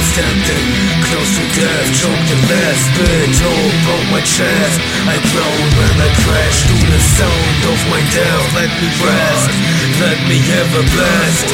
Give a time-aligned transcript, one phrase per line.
[0.00, 0.66] was tempting
[1.08, 4.76] Close to death, choked the last bit Hope on my chest
[5.06, 9.50] I groan when I crash To the sound of my death Let me rest,
[9.98, 11.44] let me have a blast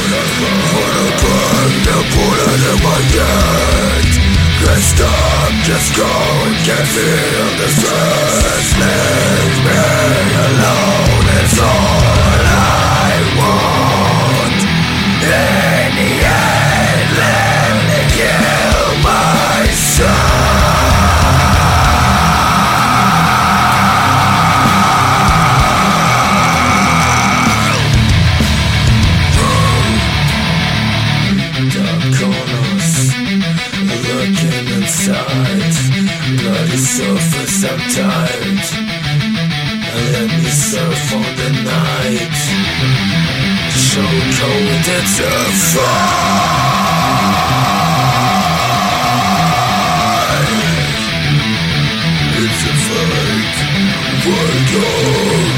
[1.21, 3.01] burn the bullet my
[4.81, 6.09] stop, just go
[6.45, 6.57] and
[7.57, 7.67] the
[35.05, 37.61] looking inside Bloody surface,
[37.95, 38.65] tired
[40.13, 42.39] Let me surf on the night.
[43.75, 45.21] So cold it's a
[45.71, 45.97] fight
[52.39, 53.57] It's a fight
[54.25, 55.51] Wake up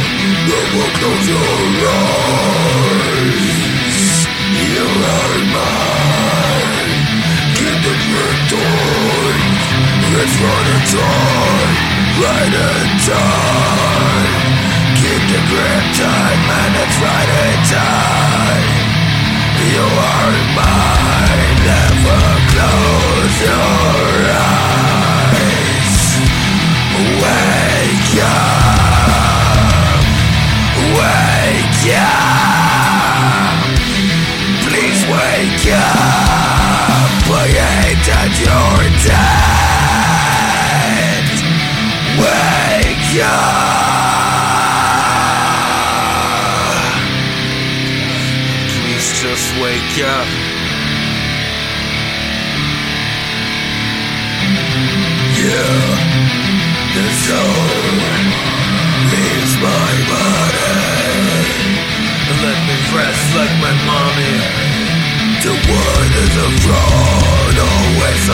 [0.50, 1.90] Never close your
[2.90, 3.69] eyes
[10.30, 11.76] Time
[12.22, 14.30] Right in time
[14.96, 18.90] Keep the grip tight Man, it's right in time
[19.74, 21.58] You are mine.
[21.66, 24.59] Never close your eyes
[43.12, 43.16] Up
[48.70, 50.28] Please just wake up.
[55.42, 55.80] Yeah,
[56.94, 57.66] the soul
[59.10, 60.70] leaves my body.
[62.46, 64.38] Let me rest like my mommy.
[65.42, 66.50] The world is a